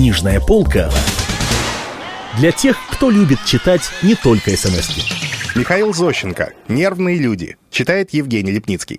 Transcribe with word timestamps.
Книжная 0.00 0.40
полка 0.40 0.90
для 2.38 2.52
тех, 2.52 2.78
кто 2.90 3.10
любит 3.10 3.38
читать 3.44 3.82
не 4.00 4.14
только 4.14 4.56
смс 4.56 4.88
-ки. 4.88 5.58
Михаил 5.58 5.92
Зощенко. 5.92 6.54
«Нервные 6.68 7.18
люди». 7.18 7.58
Читает 7.70 8.14
Евгений 8.14 8.50
Лепницкий. 8.50 8.98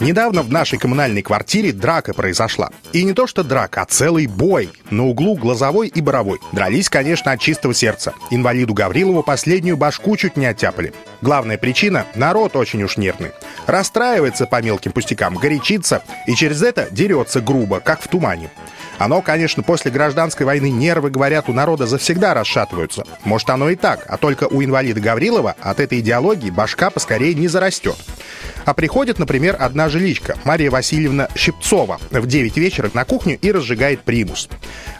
Недавно 0.00 0.42
в 0.42 0.50
нашей 0.50 0.80
коммунальной 0.80 1.22
квартире 1.22 1.72
драка 1.72 2.12
произошла. 2.12 2.70
И 2.92 3.04
не 3.04 3.12
то 3.12 3.28
что 3.28 3.44
драка, 3.44 3.82
а 3.82 3.84
целый 3.84 4.26
бой 4.26 4.70
на 4.90 5.06
углу 5.06 5.36
Глазовой 5.36 5.86
и 5.86 6.00
Боровой. 6.00 6.40
Дрались, 6.50 6.88
конечно, 6.88 7.30
от 7.30 7.40
чистого 7.40 7.72
сердца. 7.72 8.12
Инвалиду 8.30 8.74
Гаврилову 8.74 9.22
последнюю 9.22 9.76
башку 9.76 10.16
чуть 10.16 10.36
не 10.36 10.46
оттяпали. 10.46 10.92
Главная 11.22 11.56
причина— 11.56 12.04
народ 12.16 12.56
очень 12.56 12.82
уж 12.82 12.96
нервный. 12.96 13.30
Расстраивается 13.68 14.46
по 14.46 14.60
мелким 14.60 14.90
пустякам, 14.90 15.36
горячится 15.36 16.02
и 16.26 16.34
через 16.34 16.62
это 16.62 16.88
дерется 16.90 17.40
грубо, 17.40 17.78
как 17.78 18.02
в 18.02 18.08
тумане. 18.08 18.50
Оно, 19.00 19.22
конечно, 19.22 19.62
после 19.62 19.90
гражданской 19.90 20.44
войны 20.44 20.68
нервы, 20.68 21.08
говорят, 21.08 21.48
у 21.48 21.54
народа 21.54 21.86
завсегда 21.86 22.34
расшатываются. 22.34 23.06
Может, 23.24 23.48
оно 23.48 23.70
и 23.70 23.74
так, 23.74 24.04
а 24.06 24.18
только 24.18 24.46
у 24.46 24.62
инвалида 24.62 25.00
Гаврилова 25.00 25.56
от 25.58 25.80
этой 25.80 26.00
идеологии 26.00 26.50
башка 26.50 26.90
поскорее 26.90 27.32
не 27.32 27.48
зарастет. 27.48 27.96
А 28.66 28.74
приходит, 28.74 29.18
например, 29.18 29.56
одна 29.58 29.88
жиличка, 29.88 30.36
Мария 30.44 30.70
Васильевна 30.70 31.30
Щипцова, 31.34 31.98
в 32.10 32.26
9 32.26 32.58
вечера 32.58 32.90
на 32.92 33.06
кухню 33.06 33.38
и 33.40 33.50
разжигает 33.50 34.02
примус. 34.02 34.50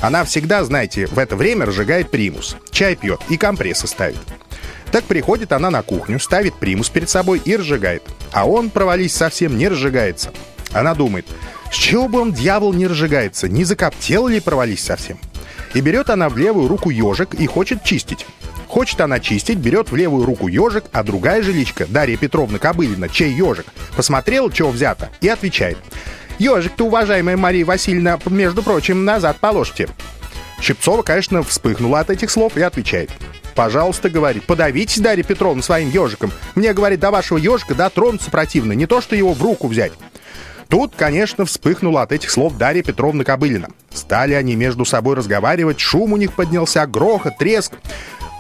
Она 0.01 0.25
всегда, 0.25 0.65
знаете, 0.65 1.05
в 1.05 1.19
это 1.19 1.37
время 1.37 1.67
разжигает 1.67 2.11
примус. 2.11 2.57
Чай 2.71 2.97
пьет 2.97 3.21
и 3.29 3.37
компрессы 3.37 3.87
ставит. 3.87 4.17
Так 4.93 5.05
приходит 5.05 5.53
она 5.53 5.69
на 5.69 5.83
кухню, 5.83 6.19
ставит 6.19 6.55
примус 6.55 6.89
перед 6.89 7.11
собой 7.11 7.43
и 7.45 7.55
разжигает. 7.55 8.03
А 8.33 8.49
он, 8.49 8.71
провались, 8.71 9.15
совсем 9.15 9.59
не 9.59 9.69
разжигается. 9.69 10.33
Она 10.73 10.95
думает, 10.95 11.27
с 11.71 11.75
чего 11.75 12.09
бы 12.09 12.21
он, 12.21 12.33
дьявол, 12.33 12.73
не 12.73 12.87
разжигается? 12.87 13.49
Не 13.49 13.65
закоптел 13.65 14.29
ли 14.29 14.41
провались 14.41 14.83
совсем? 14.83 15.19
И 15.75 15.81
берет 15.81 16.11
она 16.11 16.29
в 16.29 16.37
левую 16.37 16.69
руку 16.69 16.91
ежик 16.91 17.35
и 17.35 17.47
хочет 17.47 17.85
чистить. 17.85 18.27
Хочет 18.67 19.01
она 19.01 19.19
чистить, 19.19 19.59
берет 19.59 19.91
в 19.91 19.97
левую 19.97 20.25
руку 20.25 20.47
ежик, 20.47 20.85
а 20.93 21.03
другая 21.03 21.43
жиличка, 21.43 21.87
Дарья 21.87 22.17
Петровна 22.17 22.59
Кобылина, 22.59 23.09
чей 23.09 23.33
ежик, 23.33 23.67
посмотрела, 23.97 24.53
чего 24.53 24.71
взято, 24.71 25.11
и 25.21 25.29
отвечает. 25.29 25.79
«Ежик-то, 26.39 26.87
уважаемая 26.87 27.37
Мария 27.37 27.67
Васильевна, 27.67 28.19
между 28.27 28.63
прочим, 28.63 29.05
назад 29.05 29.39
положьте». 29.41 29.89
Щипцова, 30.61 31.03
конечно, 31.03 31.43
вспыхнула 31.43 32.01
от 32.01 32.11
этих 32.11 32.31
слов 32.31 32.57
и 32.57 32.63
отвечает. 32.63 33.11
«Пожалуйста,— 33.55 34.09
говорит,— 34.11 34.45
подавитесь, 34.47 35.01
Дарья 35.01 35.25
Петровна, 35.25 35.63
своим 35.63 35.91
ежиком. 35.91 36.33
Мне, 36.55 36.73
говорит, 36.73 37.01
до 37.01 37.11
вашего 37.11 37.39
ежика 37.39 37.75
дотронуться 37.75 38.31
противно, 38.31 38.73
не 38.73 38.87
то 38.87 39.01
что 39.01 39.17
его 39.17 39.35
в 39.35 39.43
руку 39.43 39.69
взять». 39.69 39.93
Тут, 40.71 40.93
конечно, 40.97 41.45
вспыхнула 41.45 42.03
от 42.03 42.13
этих 42.13 42.31
слов 42.31 42.57
Дарья 42.57 42.85
Петровна 42.85 43.25
Кобылина. 43.25 43.71
Стали 43.93 44.35
они 44.35 44.55
между 44.55 44.85
собой 44.85 45.17
разговаривать, 45.17 45.81
шум 45.81 46.13
у 46.13 46.17
них 46.17 46.33
поднялся, 46.33 46.87
грохот, 46.87 47.39
треск. 47.39 47.73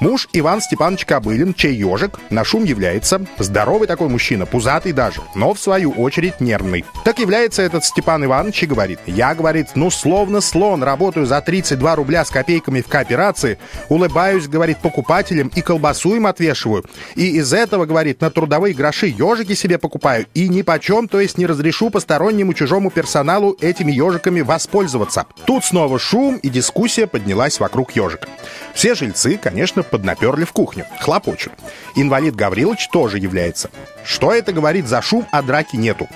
Муж 0.00 0.28
Иван 0.32 0.62
Степанович 0.62 1.04
Кобылин, 1.04 1.52
чей 1.52 1.74
ежик, 1.74 2.18
на 2.30 2.42
шум 2.42 2.64
является. 2.64 3.20
Здоровый 3.38 3.86
такой 3.86 4.08
мужчина, 4.08 4.46
пузатый 4.46 4.92
даже, 4.92 5.20
но 5.34 5.52
в 5.52 5.60
свою 5.60 5.90
очередь 5.90 6.40
нервный. 6.40 6.86
Так 7.04 7.18
является 7.18 7.60
этот 7.60 7.84
Степан 7.84 8.24
Иванович 8.24 8.62
и 8.62 8.66
говорит, 8.66 8.98
я, 9.04 9.34
говорит, 9.34 9.68
ну 9.74 9.90
словно 9.90 10.40
слон, 10.40 10.82
работаю 10.82 11.26
за 11.26 11.42
32 11.42 11.96
рубля 11.96 12.24
с 12.24 12.30
копейками 12.30 12.80
в 12.80 12.88
кооперации, 12.88 13.58
улыбаюсь, 13.90 14.48
говорит, 14.48 14.78
покупателям 14.78 15.52
и 15.54 15.60
колбасу 15.60 16.14
им 16.14 16.26
отвешиваю. 16.26 16.86
И 17.14 17.36
из 17.36 17.52
этого, 17.52 17.84
говорит, 17.84 18.22
на 18.22 18.30
трудовые 18.30 18.72
гроши 18.72 19.08
ежики 19.08 19.52
себе 19.52 19.76
покупаю 19.76 20.24
и 20.32 20.48
ни 20.48 20.62
почем, 20.62 21.08
то 21.08 21.20
есть 21.20 21.36
не 21.36 21.44
разрешу 21.44 21.90
постороннему 21.90 22.54
чужому 22.54 22.90
персоналу 22.90 23.54
этими 23.60 23.92
ежиками 23.92 24.40
воспользоваться. 24.40 25.26
Тут 25.44 25.62
снова 25.66 25.98
шум 25.98 26.38
и 26.38 26.48
дискуссия 26.48 27.06
поднялась 27.06 27.60
вокруг 27.60 27.92
ежика. 27.92 28.28
Все 28.74 28.94
жильцы, 28.94 29.36
конечно, 29.36 29.82
поднаперли 29.82 30.44
в 30.44 30.52
кухню, 30.52 30.86
хлопочут. 31.00 31.52
Инвалид 31.96 32.34
Гаврилович 32.34 32.88
тоже 32.88 33.18
является. 33.18 33.70
Что 34.04 34.32
это 34.32 34.52
говорит 34.52 34.86
за 34.86 35.02
шум, 35.02 35.26
а 35.32 35.42
драки 35.42 35.76
нету? 35.76 36.08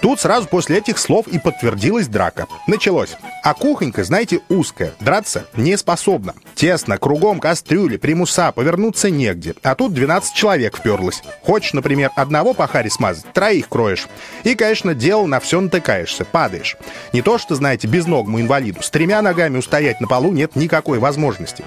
Тут 0.00 0.20
сразу 0.20 0.48
после 0.48 0.78
этих 0.78 0.98
слов 0.98 1.26
и 1.28 1.38
подтвердилась 1.38 2.08
драка. 2.08 2.46
Началось. 2.66 3.16
А 3.42 3.54
кухонька, 3.54 4.04
знаете, 4.04 4.40
узкая. 4.48 4.92
Драться 5.00 5.46
не 5.56 5.76
способна. 5.78 6.34
Тесно, 6.54 6.98
кругом 6.98 7.40
кастрюли, 7.40 7.96
примуса, 7.96 8.52
повернуться 8.52 9.08
негде. 9.08 9.54
А 9.62 9.74
тут 9.74 9.94
12 9.94 10.34
человек 10.34 10.76
вперлось. 10.76 11.22
Хочешь, 11.42 11.72
например, 11.72 12.10
одного 12.16 12.52
по 12.52 12.66
харе 12.66 12.90
смазать, 12.90 13.32
троих 13.32 13.68
кроешь. 13.68 14.08
И, 14.44 14.54
конечно, 14.54 14.94
дело 14.94 15.26
на 15.26 15.40
все 15.40 15.60
натыкаешься, 15.60 16.26
падаешь. 16.26 16.76
Не 17.14 17.22
то, 17.22 17.38
что, 17.38 17.54
знаете, 17.54 17.88
безногому 17.88 18.40
инвалиду. 18.40 18.82
С 18.82 18.90
тремя 18.90 19.22
ногами 19.22 19.56
устоять 19.56 20.00
на 20.00 20.06
полу 20.06 20.32
нет 20.32 20.54
никакой 20.54 20.98
возможности. 20.98 21.64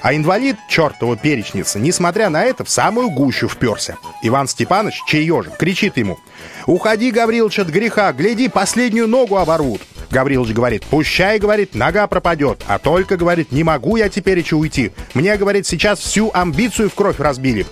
А 0.00 0.14
инвалид, 0.14 0.56
чертова 0.70 1.16
перечница, 1.16 1.78
несмотря 1.78 2.30
на 2.30 2.44
это, 2.44 2.64
в 2.64 2.70
самую 2.70 3.10
гущу 3.10 3.48
вперся. 3.48 3.96
Иван 4.22 4.48
Степанович, 4.48 5.02
чей 5.06 5.26
ежик, 5.26 5.56
кричит 5.58 5.98
ему. 5.98 6.18
«Уходи, 6.66 7.10
Гаврилович, 7.10 7.58
от 7.58 7.68
греха, 7.68 8.12
гляди, 8.12 8.48
последнюю 8.48 9.08
ногу 9.08 9.36
оборвут!» 9.36 9.82
Гаврилович 10.10 10.52
говорит, 10.52 10.84
пущай, 10.84 11.38
говорит, 11.38 11.74
нога 11.74 12.06
пропадет, 12.06 12.64
а 12.66 12.78
только, 12.78 13.16
говорит, 13.16 13.52
не 13.52 13.62
могу 13.62 13.96
я 13.96 14.08
теперь 14.08 14.38
еще 14.38 14.56
уйти. 14.56 14.90
Мне, 15.14 15.36
говорит, 15.36 15.66
сейчас 15.66 16.00
всю 16.00 16.30
амбицию 16.34 16.90
в 16.90 16.94
кровь 16.94 17.20
разбили. 17.20 17.66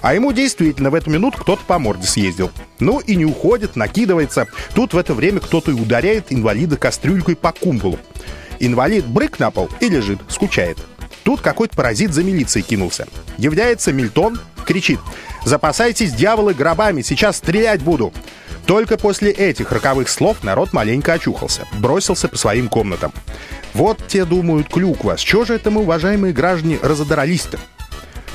А 0.00 0.14
ему 0.14 0.32
действительно 0.32 0.90
в 0.90 0.94
эту 0.94 1.10
минуту 1.10 1.38
кто-то 1.38 1.62
по 1.66 1.78
морде 1.78 2.06
съездил. 2.06 2.50
Ну 2.78 2.98
и 3.00 3.16
не 3.16 3.24
уходит, 3.24 3.76
накидывается. 3.76 4.48
Тут 4.74 4.92
в 4.92 4.98
это 4.98 5.14
время 5.14 5.40
кто-то 5.40 5.70
и 5.70 5.74
ударяет 5.74 6.26
инвалида 6.28 6.76
кастрюлькой 6.76 7.36
по 7.36 7.52
кумполу. 7.52 7.98
Инвалид 8.60 9.06
брык 9.06 9.38
на 9.38 9.50
пол 9.50 9.68
и 9.80 9.88
лежит, 9.88 10.20
скучает. 10.28 10.78
Тут 11.22 11.40
какой-то 11.40 11.74
паразит 11.74 12.12
за 12.12 12.22
милицией 12.22 12.64
кинулся. 12.64 13.06
Является 13.38 13.92
Мильтон, 13.92 14.38
кричит 14.66 15.00
«Запасайтесь, 15.44 16.12
дьяволы, 16.12 16.54
гробами, 16.54 17.02
сейчас 17.02 17.38
стрелять 17.38 17.82
буду!» 17.82 18.12
Только 18.66 18.96
после 18.96 19.30
этих 19.30 19.72
роковых 19.72 20.08
слов 20.08 20.42
народ 20.42 20.72
маленько 20.72 21.12
очухался, 21.12 21.66
бросился 21.78 22.28
по 22.28 22.36
своим 22.36 22.68
комнатам. 22.68 23.12
Вот 23.74 23.98
те 24.06 24.24
думают, 24.24 24.68
клюква, 24.68 25.16
с 25.16 25.20
чего 25.20 25.44
же 25.44 25.54
это 25.54 25.70
мы, 25.70 25.82
уважаемые 25.82 26.32
граждане, 26.32 26.78
разодрались-то? 26.82 27.58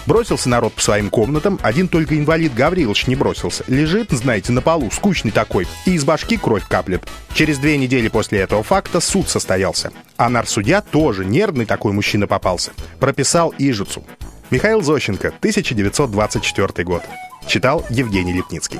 Бросился 0.06 0.50
народ 0.50 0.74
по 0.74 0.82
своим 0.82 1.10
комнатам, 1.10 1.60
один 1.62 1.88
только 1.88 2.18
инвалид 2.18 2.54
Гаврилович 2.54 3.08
не 3.08 3.16
бросился. 3.16 3.64
Лежит, 3.68 4.12
знаете, 4.12 4.52
на 4.52 4.62
полу, 4.62 4.90
скучный 4.92 5.32
такой, 5.32 5.68
и 5.86 5.92
из 5.92 6.04
башки 6.04 6.38
кровь 6.38 6.68
каплет. 6.68 7.08
Через 7.34 7.60
две 7.60 7.78
недели 7.78 8.08
после 8.08 8.40
этого 8.40 8.64
факта 8.64 9.02
суд 9.02 9.30
состоялся. 9.30 9.92
А 10.18 10.30
нарсудья 10.30 10.82
тоже 10.82 11.26
нервный 11.26 11.66
такой 11.66 11.94
мужчина 11.94 12.28
попался. 12.28 12.72
Прописал 13.00 13.54
Ижицу. 13.58 14.04
Михаил 14.50 14.82
Зощенко, 14.82 15.28
1924 15.28 16.84
год. 16.86 17.04
Читал 17.46 17.86
Евгений 17.90 18.34
Лепницкий. 18.34 18.80